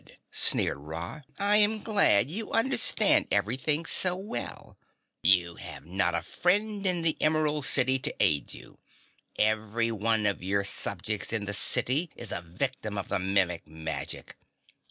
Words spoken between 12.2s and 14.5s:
a victim of the Mimic magic.